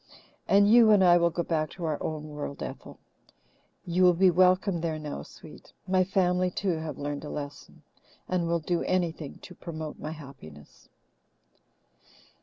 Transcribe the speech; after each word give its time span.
And 0.47 0.67
you 0.67 0.89
and 0.89 1.03
I 1.03 1.17
will 1.17 1.29
go 1.29 1.43
back 1.43 1.69
to 1.73 1.85
our 1.85 2.01
own 2.01 2.27
world, 2.27 2.63
Ethel. 2.63 2.97
You 3.85 4.01
will 4.01 4.15
be 4.15 4.31
welcome 4.31 4.81
there 4.81 4.97
now, 4.97 5.21
sweet 5.21 5.73
my 5.87 6.03
family, 6.03 6.49
too, 6.49 6.77
have 6.79 6.97
learned 6.97 7.23
a 7.23 7.29
lesson, 7.29 7.83
and 8.27 8.47
will 8.47 8.59
do 8.61 8.81
anything 8.85 9.37
to 9.43 9.53
promote 9.53 9.99
my 9.99 10.13
happiness." 10.13 10.89